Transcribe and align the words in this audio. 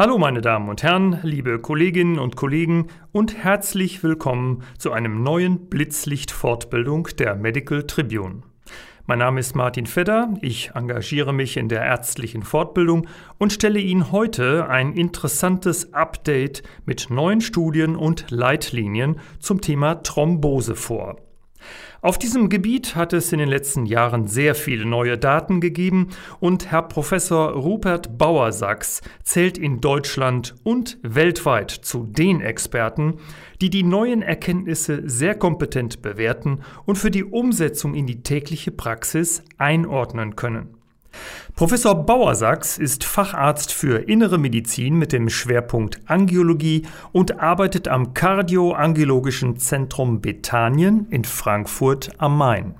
Hallo 0.00 0.16
meine 0.16 0.40
Damen 0.40 0.70
und 0.70 0.82
Herren, 0.82 1.18
liebe 1.24 1.58
Kolleginnen 1.58 2.18
und 2.18 2.34
Kollegen 2.34 2.86
und 3.12 3.36
herzlich 3.36 4.02
willkommen 4.02 4.62
zu 4.78 4.92
einem 4.92 5.22
neuen 5.22 5.68
Blitzlicht-Fortbildung 5.68 7.08
der 7.18 7.34
Medical 7.34 7.82
Tribune. 7.82 8.40
Mein 9.04 9.18
Name 9.18 9.40
ist 9.40 9.54
Martin 9.54 9.84
Fedder, 9.84 10.32
ich 10.40 10.70
engagiere 10.74 11.34
mich 11.34 11.58
in 11.58 11.68
der 11.68 11.82
ärztlichen 11.82 12.44
Fortbildung 12.44 13.08
und 13.36 13.52
stelle 13.52 13.78
Ihnen 13.78 14.10
heute 14.10 14.70
ein 14.70 14.94
interessantes 14.94 15.92
Update 15.92 16.62
mit 16.86 17.10
neuen 17.10 17.42
Studien 17.42 17.94
und 17.94 18.30
Leitlinien 18.30 19.20
zum 19.38 19.60
Thema 19.60 19.96
Thrombose 19.96 20.76
vor. 20.76 21.16
Auf 22.02 22.18
diesem 22.18 22.48
Gebiet 22.48 22.96
hat 22.96 23.12
es 23.12 23.32
in 23.32 23.38
den 23.38 23.48
letzten 23.48 23.84
Jahren 23.84 24.26
sehr 24.26 24.54
viele 24.54 24.86
neue 24.86 25.18
Daten 25.18 25.60
gegeben 25.60 26.08
und 26.40 26.70
Herr 26.70 26.82
Professor 26.82 27.50
Rupert 27.50 28.16
Bauersachs 28.16 29.02
zählt 29.22 29.58
in 29.58 29.80
Deutschland 29.80 30.54
und 30.62 30.98
weltweit 31.02 31.70
zu 31.70 32.06
den 32.06 32.40
Experten, 32.40 33.18
die 33.60 33.70
die 33.70 33.82
neuen 33.82 34.22
Erkenntnisse 34.22 35.02
sehr 35.04 35.34
kompetent 35.34 36.00
bewerten 36.00 36.60
und 36.86 36.96
für 36.96 37.10
die 37.10 37.24
Umsetzung 37.24 37.94
in 37.94 38.06
die 38.06 38.22
tägliche 38.22 38.70
Praxis 38.70 39.42
einordnen 39.58 40.36
können. 40.36 40.79
Professor 41.54 41.94
Bauersachs 41.94 42.78
ist 42.78 43.04
Facharzt 43.04 43.72
für 43.72 44.08
Innere 44.08 44.38
Medizin 44.38 44.94
mit 44.94 45.12
dem 45.12 45.28
Schwerpunkt 45.28 46.00
Angiologie 46.06 46.86
und 47.12 47.40
arbeitet 47.40 47.88
am 47.88 48.14
Kardioangiologischen 48.14 49.56
Zentrum 49.58 50.20
Bethanien 50.20 51.06
in 51.10 51.24
Frankfurt 51.24 52.10
am 52.18 52.38
Main. 52.38 52.74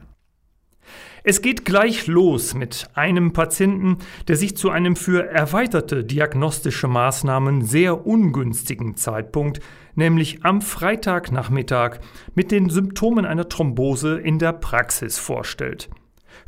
Es 1.22 1.42
geht 1.42 1.67
gleich 1.67 2.06
los 2.06 2.55
mit 2.55 2.89
einem 2.95 3.34
Patienten, 3.34 3.98
der 4.27 4.37
sich 4.37 4.56
zu 4.56 4.70
einem 4.70 4.97
für 4.97 5.28
erweiterte 5.28 6.03
diagnostische 6.03 6.89
Maßnahmen 6.89 7.62
sehr 7.62 8.06
ungünstigen 8.06 8.97
Zeitpunkt, 8.97 9.61
nämlich 9.94 10.44
am 10.44 10.62
Freitagnachmittag, 10.62 11.98
mit 12.34 12.50
den 12.50 12.70
Symptomen 12.70 13.27
einer 13.27 13.50
Thrombose 13.50 14.19
in 14.19 14.39
der 14.39 14.55
Praxis 14.55 15.19
vorstellt. 15.19 15.91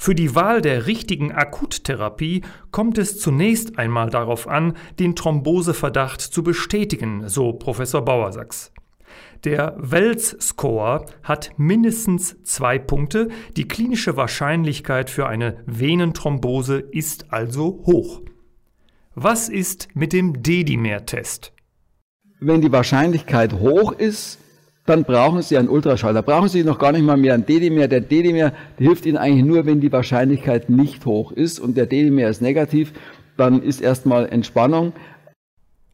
Für 0.02 0.16
die 0.16 0.34
Wahl 0.34 0.60
der 0.62 0.88
richtigen 0.88 1.30
Akuttherapie 1.30 2.42
kommt 2.72 2.98
es 2.98 3.20
zunächst 3.20 3.78
einmal 3.78 4.10
darauf 4.10 4.48
an, 4.48 4.76
den 4.98 5.14
Thromboseverdacht 5.14 6.20
zu 6.20 6.42
bestätigen, 6.42 7.28
so 7.28 7.52
Professor 7.52 8.04
Bauersachs. 8.04 8.72
Der 9.44 9.76
Wells-Score 9.78 11.06
hat 11.22 11.52
mindestens 11.56 12.42
zwei 12.42 12.80
Punkte. 12.80 13.28
Die 13.56 13.68
klinische 13.68 14.16
Wahrscheinlichkeit 14.16 15.08
für 15.08 15.28
eine 15.28 15.62
Venenthrombose 15.66 16.80
ist 16.80 17.32
also 17.32 17.84
hoch. 17.86 18.22
Was 19.14 19.48
ist 19.48 19.86
mit 19.94 20.12
dem 20.12 20.42
Dedimer-Test? 20.42 21.52
Wenn 22.40 22.60
die 22.60 22.72
Wahrscheinlichkeit 22.72 23.52
hoch 23.52 23.92
ist, 23.92 24.40
dann 24.86 25.04
brauchen 25.04 25.42
Sie 25.42 25.56
einen 25.56 25.68
Ultraschall. 25.68 26.14
Da 26.14 26.22
brauchen 26.22 26.48
Sie 26.48 26.64
noch 26.64 26.78
gar 26.78 26.92
nicht 26.92 27.04
mal 27.04 27.16
mehr 27.16 27.34
einen 27.34 27.46
Dedimer. 27.46 27.86
Der 27.88 28.00
Dedimer 28.00 28.50
der 28.50 28.52
hilft 28.78 29.06
Ihnen 29.06 29.16
eigentlich 29.16 29.44
nur, 29.44 29.64
wenn 29.66 29.80
die 29.80 29.92
Wahrscheinlichkeit 29.92 30.70
nicht 30.70 31.06
hoch 31.06 31.30
ist 31.32 31.60
und 31.60 31.76
der 31.76 31.86
Dedimer 31.86 32.28
ist 32.28 32.42
negativ, 32.42 32.92
dann 33.36 33.62
ist 33.62 33.80
erstmal 33.80 34.28
Entspannung. 34.28 34.92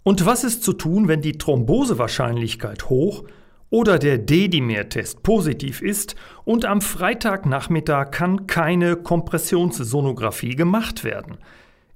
Und 0.05 0.25
was 0.25 0.43
ist 0.43 0.63
zu 0.63 0.73
tun, 0.73 1.07
wenn 1.07 1.21
die 1.21 1.37
Thrombosewahrscheinlichkeit 1.37 2.89
hoch 2.89 3.25
oder 3.69 3.99
der 3.99 4.17
Dedimer-Test 4.17 5.23
positiv 5.23 5.83
ist 5.83 6.17
und 6.47 6.65
am 6.65 6.81
Freitagnachmittag 6.81 8.11
kann 8.11 8.47
keine 8.47 8.97
Kompressionssonographie 8.97 10.57
gemacht 10.57 11.05
werden? 11.05 11.37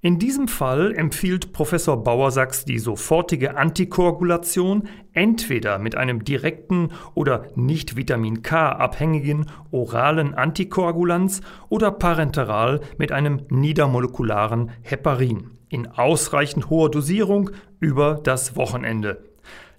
In 0.04 0.18
diesem 0.18 0.48
Fall 0.48 0.96
empfiehlt 0.96 1.52
Professor 1.52 2.02
Bauersachs 2.02 2.64
die 2.64 2.80
sofortige 2.80 3.56
Antikoagulation 3.56 4.88
entweder 5.12 5.78
mit 5.78 5.94
einem 5.94 6.24
direkten 6.24 6.88
oder 7.14 7.46
nicht 7.54 7.94
Vitamin 7.94 8.42
K 8.42 8.70
abhängigen 8.70 9.46
oralen 9.70 10.34
Antikoagulanz 10.34 11.40
oder 11.68 11.92
parenteral 11.92 12.80
mit 12.98 13.12
einem 13.12 13.42
niedermolekularen 13.48 14.72
Heparin 14.82 15.52
in 15.68 15.86
ausreichend 15.86 16.68
hoher 16.68 16.90
Dosierung 16.90 17.50
über 17.78 18.18
das 18.24 18.56
Wochenende. 18.56 19.22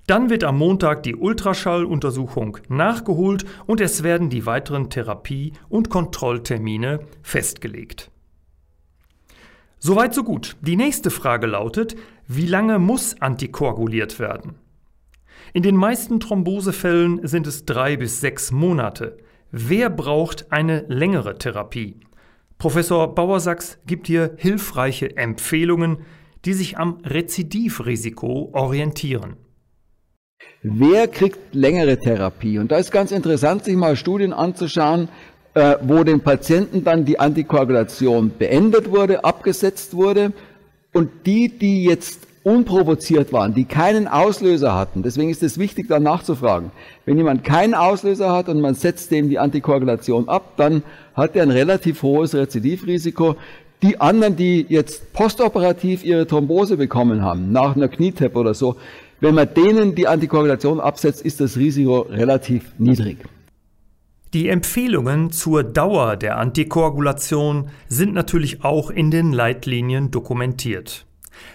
Dann 0.08 0.30
wird 0.30 0.46
am 0.46 0.58
Montag 0.58 1.04
die 1.04 1.18
Ultraschalluntersuchung 1.18 2.60
nachgeholt 2.70 3.44
und 3.66 3.82
es 3.82 4.04
werden 4.04 4.30
die 4.30 4.46
weiteren 4.46 4.90
Therapie- 4.90 5.52
und 5.68 5.90
Kontrolltermine 5.90 7.02
festgelegt. 7.22 8.12
Soweit 9.86 10.14
so 10.14 10.24
gut. 10.24 10.56
Die 10.62 10.78
nächste 10.78 11.10
Frage 11.10 11.46
lautet, 11.46 11.98
wie 12.26 12.46
lange 12.46 12.80
muss 12.80 13.20
antikoaguliert 13.20 14.18
werden? 14.18 14.56
In 15.52 15.62
den 15.62 15.76
meisten 15.76 16.22
Thrombosefällen 16.22 17.28
sind 17.28 17.48
es 17.48 17.66
drei 17.66 17.98
bis 17.98 18.22
sechs 18.22 18.54
Monate. 18.54 19.18
Wer 19.52 19.90
braucht 19.90 20.54
eine 20.54 20.86
längere 20.88 21.38
Therapie? 21.38 22.00
Professor 22.58 23.14
Bauersachs 23.14 23.78
gibt 23.86 24.08
hier 24.08 24.36
hilfreiche 24.38 25.18
Empfehlungen, 25.18 25.98
die 26.46 26.54
sich 26.54 26.78
am 26.78 27.00
Rezidivrisiko 27.04 28.52
orientieren. 28.54 29.36
Wer 30.62 31.10
kriegt 31.10 31.54
längere 31.54 32.00
Therapie? 32.00 32.58
Und 32.58 32.72
da 32.72 32.78
ist 32.78 32.92
ganz 32.92 33.12
interessant, 33.12 33.66
sich 33.66 33.76
mal 33.76 33.98
Studien 33.98 34.32
anzuschauen, 34.32 35.10
äh, 35.53 35.75
wo 35.81 36.03
den 36.03 36.22
Patienten 36.22 36.84
dann 36.84 37.06
die 37.06 37.19
Antikoagulation 37.19 38.31
beendet 38.38 38.91
wurde, 38.91 39.24
abgesetzt 39.24 39.96
wurde. 39.96 40.34
Und 40.94 41.09
die, 41.25 41.50
die 41.50 41.84
jetzt 41.86 42.28
unprovoziert 42.44 43.31
waren, 43.31 43.53
die 43.53 43.63
keinen 43.63 44.08
Auslöser 44.08 44.75
hatten, 44.75 45.02
deswegen 45.02 45.30
ist 45.30 45.44
es 45.44 45.58
wichtig, 45.58 45.88
da 45.88 46.00
nachzufragen. 46.00 46.72
Wenn 47.06 47.18
jemand 47.18 47.44
keinen 47.44 47.74
Auslöser 47.74 48.34
hat 48.34 48.50
und 48.50 48.59
man 48.59 48.75
setzt 48.75 49.12
dem 49.12 49.30
die 49.30 49.40
Antikoagulation 49.40 50.28
ab, 50.28 50.53
dann 50.58 50.84
hat 51.16 51.36
er 51.36 51.44
ein 51.44 51.52
relativ 51.52 52.03
hohes 52.03 52.36
Rezidivrisiko. 52.36 53.36
Die 53.81 54.00
anderen, 54.00 54.36
die 54.36 54.66
jetzt 54.68 55.13
postoperativ 55.13 56.03
ihre 56.03 56.28
Thrombose 56.28 56.78
bekommen 56.78 57.22
haben, 57.22 57.52
nach 57.52 57.75
einer 57.75 57.88
Knieteppe 57.88 58.38
oder 58.38 58.53
so, 58.53 58.75
wenn 59.19 59.36
man 59.36 59.53
denen 59.53 59.96
die 59.96 60.08
Antikoagulation 60.08 60.81
absetzt, 60.81 61.22
ist 61.22 61.40
das 61.40 61.56
Risiko 61.58 62.02
relativ 62.02 62.72
niedrig. 62.78 63.18
Die 64.34 64.50
Empfehlungen 64.50 65.32
zur 65.32 65.64
Dauer 65.64 66.18
der 66.18 66.40
Antikoagulation 66.40 67.70
sind 67.88 68.16
natürlich 68.16 68.64
auch 68.64 68.90
in 68.90 69.12
den 69.12 69.32
Leitlinien 69.32 70.10
dokumentiert. 70.10 71.06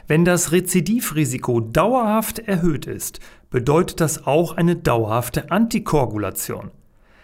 Wenn 0.06 0.24
das 0.24 0.52
Rezidivrisiko 0.52 1.58
dauerhaft 1.58 2.38
erhöht 2.38 2.86
ist, 2.86 3.18
bedeutet 3.50 4.00
das 4.00 4.28
auch 4.28 4.56
eine 4.56 4.76
dauerhafte 4.76 5.50
Antikoagulation. 5.50 6.70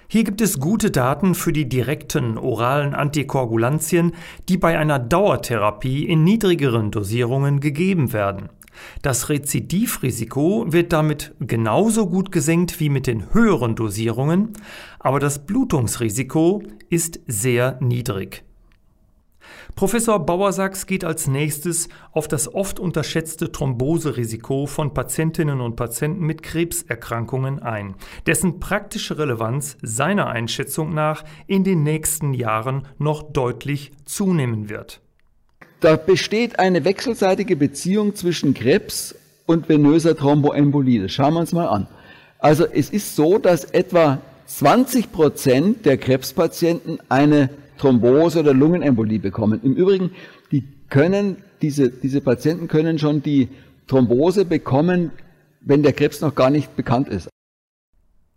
Hier 0.08 0.24
gibt 0.24 0.40
es 0.40 0.58
gute 0.58 0.90
Daten 0.90 1.36
für 1.36 1.52
die 1.52 1.68
direkten 1.68 2.36
oralen 2.36 2.92
Antikoagulantien, 2.92 4.12
die 4.48 4.58
bei 4.58 4.76
einer 4.76 4.98
Dauertherapie 4.98 6.04
in 6.04 6.24
niedrigeren 6.24 6.90
Dosierungen 6.90 7.60
gegeben 7.60 8.12
werden. 8.12 8.48
Das 9.02 9.28
Rezidivrisiko 9.28 10.66
wird 10.68 10.92
damit 10.92 11.34
genauso 11.40 12.08
gut 12.08 12.32
gesenkt 12.32 12.80
wie 12.80 12.88
mit 12.88 13.06
den 13.06 13.32
höheren 13.34 13.74
Dosierungen, 13.74 14.52
aber 14.98 15.20
das 15.20 15.46
Blutungsrisiko 15.46 16.62
ist 16.90 17.20
sehr 17.26 17.78
niedrig. 17.80 18.44
Professor 19.74 20.24
Bauersachs 20.24 20.86
geht 20.86 21.04
als 21.04 21.26
nächstes 21.26 21.88
auf 22.12 22.28
das 22.28 22.52
oft 22.52 22.78
unterschätzte 22.78 23.50
Thromboserisiko 23.50 24.66
von 24.66 24.94
Patientinnen 24.94 25.60
und 25.60 25.76
Patienten 25.76 26.24
mit 26.24 26.42
Krebserkrankungen 26.42 27.60
ein, 27.60 27.96
dessen 28.26 28.60
praktische 28.60 29.18
Relevanz 29.18 29.76
seiner 29.82 30.28
Einschätzung 30.28 30.94
nach 30.94 31.24
in 31.46 31.64
den 31.64 31.82
nächsten 31.82 32.34
Jahren 32.34 32.86
noch 32.98 33.22
deutlich 33.32 33.92
zunehmen 34.04 34.68
wird. 34.68 35.03
Da 35.84 35.96
besteht 35.96 36.58
eine 36.58 36.86
wechselseitige 36.86 37.56
Beziehung 37.56 38.14
zwischen 38.14 38.54
Krebs 38.54 39.14
und 39.44 39.68
venöser 39.68 40.16
Thromboembolie. 40.16 41.02
Das 41.02 41.12
schauen 41.12 41.34
wir 41.34 41.40
uns 41.40 41.52
mal 41.52 41.66
an. 41.66 41.86
Also 42.38 42.64
es 42.64 42.88
ist 42.88 43.14
so, 43.14 43.36
dass 43.36 43.64
etwa 43.66 44.22
20 44.46 45.12
Prozent 45.12 45.84
der 45.84 45.98
Krebspatienten 45.98 47.00
eine 47.10 47.50
Thrombose 47.76 48.40
oder 48.40 48.54
Lungenembolie 48.54 49.18
bekommen. 49.18 49.60
Im 49.62 49.74
Übrigen, 49.74 50.12
die 50.52 50.64
können, 50.88 51.36
diese, 51.60 51.90
diese 51.90 52.22
Patienten 52.22 52.66
können 52.66 52.98
schon 52.98 53.22
die 53.22 53.50
Thrombose 53.86 54.46
bekommen, 54.46 55.10
wenn 55.60 55.82
der 55.82 55.92
Krebs 55.92 56.22
noch 56.22 56.34
gar 56.34 56.48
nicht 56.48 56.74
bekannt 56.76 57.10
ist. 57.10 57.28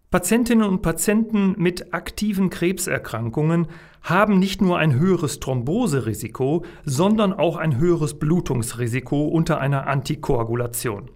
Patientinnen 0.10 0.66
und 0.66 0.82
Patienten 0.82 1.56
mit 1.58 1.94
aktiven 1.94 2.50
Krebserkrankungen 2.50 3.68
haben 4.02 4.40
nicht 4.40 4.62
nur 4.62 4.78
ein 4.78 4.98
höheres 4.98 5.42
Thromboserisiko, 5.42 6.64
sondern 6.86 7.34
auch 7.34 7.58
ein 7.58 7.78
höheres 7.78 8.18
Blutungsrisiko 8.18 9.28
unter 9.28 9.60
einer 9.60 9.88
Antikoagulation. 9.88 11.10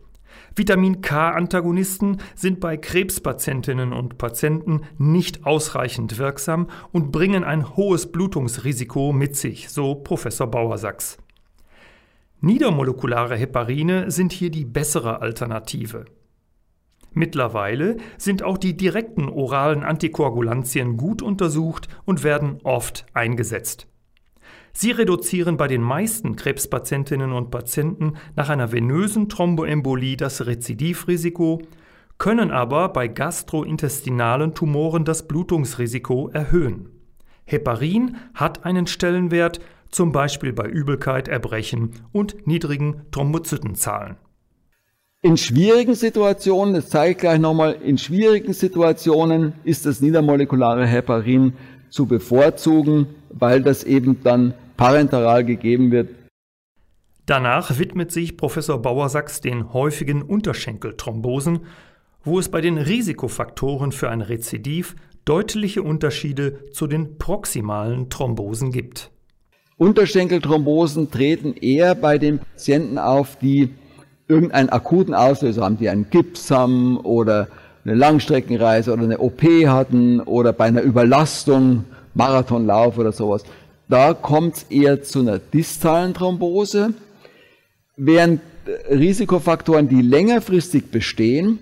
Vitamin 0.58 1.00
K-Antagonisten 1.00 2.18
sind 2.36 2.60
bei 2.60 2.76
Krebspatientinnen 2.76 3.94
und 3.94 4.18
Patienten 4.18 4.82
nicht 4.98 5.46
ausreichend 5.46 6.18
wirksam 6.18 6.68
und 6.92 7.14
bringen 7.14 7.46
ein 7.46 7.78
hohes 7.78 8.12
Blutungsrisiko 8.12 9.14
mit 9.14 9.38
sich, 9.38 9.70
so 9.70 9.96
Professor 9.96 10.48
Bauersachs. 10.48 11.18
Niedermolekulare 12.42 13.38
Heparine 13.38 14.12
sind 14.12 14.34
hier 14.34 14.52
die 14.52 14.66
bessere 14.66 15.22
Alternative. 15.22 16.04
Mittlerweile 17.14 17.98
sind 18.18 18.42
auch 18.42 18.58
die 18.58 18.78
direkten 18.78 19.28
oralen 19.28 19.84
Antikoagulantien 19.84 20.96
gut 20.96 21.22
untersucht 21.22 21.90
und 22.06 22.24
werden 22.24 22.60
oft 22.64 23.06
eingesetzt. 23.14 23.88
Sie 24.74 24.92
reduzieren 24.92 25.58
bei 25.58 25.68
den 25.68 25.82
meisten 25.82 26.38
Krebspatientinnen 26.38 27.34
und 27.34 27.52
Patienten 27.52 28.14
nach 28.38 28.50
einer 28.50 28.72
venösen 28.72 29.28
Thromboembolie 29.28 30.16
das 30.16 30.46
Rezidivrisiko, 30.46 31.62
können 32.18 32.52
aber 32.52 32.90
bei 32.90 33.08
gastrointestinalen 33.08 34.54
Tumoren 34.54 35.04
das 35.04 35.28
Blutungsrisiko 35.28 36.30
erhöhen. 36.30 36.88
Heparin 37.44 38.16
hat 38.34 38.64
einen 38.64 38.88
Stellenwert, 38.88 39.60
zum 39.90 40.14
Beispiel 40.14 40.54
bei 40.54 40.68
Übelkeit, 40.68 41.28
Erbrechen 41.28 41.92
und 42.14 42.48
niedrigen 42.48 43.02
Thrombozytenzahlen. 43.12 44.16
In 45.24 45.38
schwierigen 45.38 45.94
Situationen, 45.94 46.74
das 46.74 46.90
zeige 46.90 47.12
ich 47.12 47.18
gleich 47.20 47.40
nochmal, 47.40 47.74
in 47.84 48.00
schwierigen 48.00 48.54
Situationen 48.54 49.54
ist 49.64 49.86
das 49.86 50.02
niedermolekulare 50.02 50.88
Heparin 50.88 51.54
zu 51.92 52.08
bevorzugen, 52.08 53.06
weil 53.30 53.62
das 53.62 53.84
eben 53.84 54.24
dann 54.24 54.56
parenteral 54.78 55.46
gegeben 55.46 55.92
wird. 55.92 56.10
Danach 57.28 57.78
widmet 57.78 58.12
sich 58.12 58.36
Professor 58.36 58.82
Bauersachs 58.82 59.42
den 59.42 59.74
häufigen 59.74 60.24
Unterschenkelthrombosen, 60.24 61.68
wo 62.24 62.40
es 62.40 62.50
bei 62.50 62.62
den 62.62 62.80
Risikofaktoren 62.80 63.92
für 63.92 64.10
ein 64.10 64.22
Rezidiv 64.22 64.96
deutliche 65.24 65.84
Unterschiede 65.84 66.72
zu 66.72 66.88
den 66.88 67.20
proximalen 67.20 68.10
Thrombosen 68.10 68.72
gibt. 68.72 69.12
Unterschenkelthrombosen 69.78 71.12
treten 71.12 71.54
eher 71.54 71.94
bei 71.94 72.18
den 72.18 72.40
Patienten 72.40 72.98
auf, 72.98 73.36
die 73.36 73.76
irgendeinen 74.32 74.70
akuten 74.70 75.14
Auslöser 75.14 75.64
haben, 75.64 75.78
die 75.78 75.90
einen 75.90 76.10
Gips 76.10 76.50
haben 76.50 76.98
oder 76.98 77.50
eine 77.84 77.96
Langstreckenreise 77.96 78.94
oder 78.94 79.04
eine 79.04 79.20
OP 79.20 79.42
hatten 79.68 80.22
oder 80.22 80.54
bei 80.54 80.66
einer 80.66 80.82
Überlastung, 80.82 81.84
Marathonlauf 82.14 82.98
oder 82.98 83.12
sowas. 83.12 83.44
Da 83.90 84.14
kommt 84.14 84.56
es 84.56 84.64
eher 84.64 85.04
zu 85.04 85.20
einer 85.20 85.40
distalen 85.40 86.14
Thrombose, 86.14 86.94
während 87.98 88.42
Risikofaktoren, 88.90 89.90
die 89.90 90.02
längerfristig 90.02 90.92
bestehen, 90.92 91.60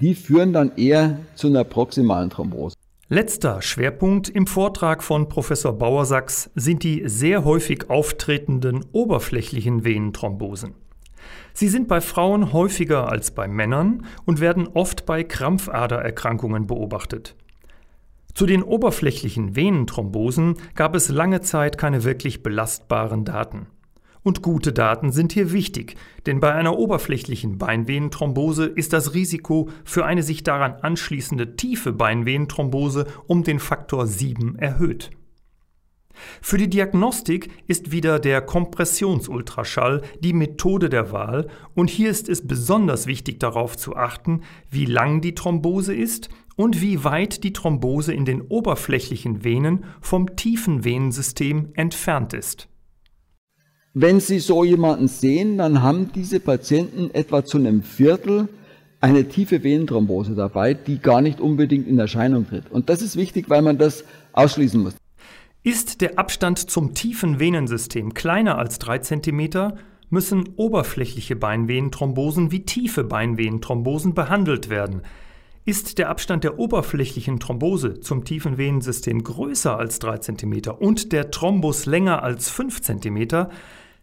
die 0.00 0.14
führen 0.14 0.52
dann 0.52 0.72
eher 0.76 1.18
zu 1.34 1.46
einer 1.48 1.64
proximalen 1.64 2.30
Thrombose. 2.30 2.76
Letzter 3.08 3.62
Schwerpunkt 3.62 4.28
im 4.28 4.46
Vortrag 4.46 5.02
von 5.02 5.30
Professor 5.30 5.72
Bauersachs 5.72 6.50
sind 6.54 6.82
die 6.82 7.04
sehr 7.06 7.44
häufig 7.44 7.88
auftretenden 7.88 8.84
oberflächlichen 8.92 9.84
Venenthrombosen. 9.84 10.74
Sie 11.52 11.68
sind 11.68 11.88
bei 11.88 12.00
Frauen 12.00 12.52
häufiger 12.52 13.08
als 13.08 13.30
bei 13.30 13.48
Männern 13.48 14.06
und 14.24 14.40
werden 14.40 14.68
oft 14.68 15.06
bei 15.06 15.24
Krampfadererkrankungen 15.24 16.66
beobachtet. 16.66 17.34
Zu 18.34 18.46
den 18.46 18.62
oberflächlichen 18.62 19.56
Venenthrombosen 19.56 20.54
gab 20.74 20.94
es 20.94 21.08
lange 21.08 21.40
Zeit 21.40 21.76
keine 21.76 22.04
wirklich 22.04 22.42
belastbaren 22.42 23.24
Daten. 23.24 23.66
Und 24.22 24.42
gute 24.42 24.72
Daten 24.72 25.10
sind 25.10 25.32
hier 25.32 25.52
wichtig, 25.52 25.96
denn 26.26 26.38
bei 26.38 26.52
einer 26.52 26.78
oberflächlichen 26.78 27.58
Beinvenenthrombose 27.58 28.66
ist 28.66 28.92
das 28.92 29.14
Risiko 29.14 29.70
für 29.84 30.04
eine 30.04 30.22
sich 30.22 30.42
daran 30.42 30.74
anschließende 30.74 31.56
tiefe 31.56 31.92
Beinvenenthrombose 31.92 33.06
um 33.26 33.42
den 33.42 33.58
Faktor 33.58 34.06
7 34.06 34.56
erhöht. 34.56 35.10
Für 36.40 36.58
die 36.58 36.68
Diagnostik 36.68 37.50
ist 37.66 37.92
wieder 37.92 38.18
der 38.18 38.40
Kompressionsultraschall 38.40 40.02
die 40.20 40.32
Methode 40.32 40.88
der 40.88 41.12
Wahl 41.12 41.48
und 41.74 41.90
hier 41.90 42.10
ist 42.10 42.28
es 42.28 42.46
besonders 42.46 43.06
wichtig 43.06 43.40
darauf 43.40 43.76
zu 43.76 43.96
achten, 43.96 44.42
wie 44.70 44.84
lang 44.84 45.20
die 45.20 45.34
Thrombose 45.34 45.94
ist 45.94 46.28
und 46.56 46.82
wie 46.82 47.04
weit 47.04 47.44
die 47.44 47.52
Thrombose 47.52 48.12
in 48.12 48.24
den 48.24 48.42
oberflächlichen 48.42 49.44
Venen 49.44 49.84
vom 50.00 50.36
tiefen 50.36 50.84
Venensystem 50.84 51.68
entfernt 51.74 52.32
ist. 52.32 52.68
Wenn 53.94 54.20
Sie 54.20 54.38
so 54.38 54.64
jemanden 54.64 55.08
sehen, 55.08 55.58
dann 55.58 55.82
haben 55.82 56.12
diese 56.14 56.40
Patienten 56.40 57.10
etwa 57.14 57.44
zu 57.44 57.58
einem 57.58 57.82
Viertel 57.82 58.48
eine 59.00 59.28
tiefe 59.28 59.62
Venenthrombose 59.62 60.34
dabei, 60.34 60.74
die 60.74 60.98
gar 60.98 61.20
nicht 61.20 61.40
unbedingt 61.40 61.86
in 61.86 61.98
Erscheinung 61.98 62.46
tritt. 62.48 62.70
Und 62.70 62.88
das 62.88 63.02
ist 63.02 63.16
wichtig, 63.16 63.48
weil 63.48 63.62
man 63.62 63.78
das 63.78 64.04
ausschließen 64.32 64.82
muss. 64.82 64.94
Ist 65.64 66.00
der 66.00 66.18
Abstand 66.18 66.70
zum 66.70 66.94
tiefen 66.94 67.40
Venensystem 67.40 68.14
kleiner 68.14 68.58
als 68.58 68.78
3 68.78 68.98
cm, 68.98 69.72
müssen 70.08 70.50
oberflächliche 70.56 71.34
Beinvenenthrombosen 71.34 72.52
wie 72.52 72.64
tiefe 72.64 73.02
Beinvenenthrombosen 73.02 74.14
behandelt 74.14 74.70
werden. 74.70 75.02
Ist 75.64 75.98
der 75.98 76.08
Abstand 76.08 76.44
der 76.44 76.58
oberflächlichen 76.60 77.40
Thrombose 77.40 78.00
zum 78.00 78.24
tiefen 78.24 78.56
Venensystem 78.56 79.22
größer 79.22 79.76
als 79.76 79.98
3 79.98 80.18
cm 80.18 80.70
und 80.78 81.12
der 81.12 81.30
Thrombus 81.32 81.86
länger 81.86 82.22
als 82.22 82.48
5 82.50 82.80
cm, 82.80 83.48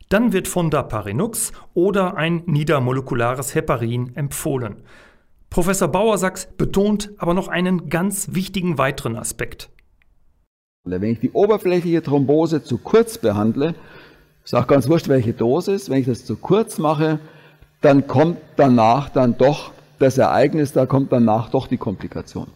dann 0.09 0.33
wird 0.33 0.49
Fondaparinux 0.49 1.53
oder 1.73 2.17
ein 2.17 2.43
niedermolekulares 2.45 3.55
Heparin 3.55 4.15
empfohlen. 4.15 4.83
Professor 5.49 5.87
Bauersachs 5.87 6.49
betont 6.57 7.11
aber 7.17 7.33
noch 7.33 7.47
einen 7.47 7.89
ganz 7.89 8.27
wichtigen 8.33 8.77
weiteren 8.77 9.15
Aspekt. 9.15 9.69
Wenn 10.87 11.03
ich 11.03 11.19
die 11.19 11.31
oberflächliche 11.31 12.03
Thrombose 12.03 12.63
zu 12.63 12.77
kurz 12.77 13.17
behandle, 13.17 13.73
ist 14.43 14.53
auch 14.53 14.67
ganz 14.67 14.87
wurscht, 14.87 15.07
welche 15.07 15.33
Dosis, 15.33 15.89
wenn 15.89 15.97
ich 15.97 16.05
das 16.05 16.25
zu 16.25 16.35
kurz 16.35 16.77
mache, 16.77 17.19
dann 17.81 18.05
kommt 18.05 18.37
danach 18.55 19.09
dann 19.09 19.35
doch 19.35 19.71
das 19.97 20.19
Ereignis, 20.19 20.73
da 20.73 20.85
kommt 20.85 21.11
danach 21.11 21.49
doch 21.49 21.67
die 21.67 21.77
Komplikation. 21.77 22.47